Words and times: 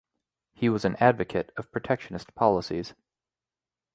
He 0.55 0.67
was 0.67 0.83
an 0.83 0.95
advocate 0.95 1.51
of 1.57 1.71
protectionist 1.71 2.33
policies. 2.33 2.95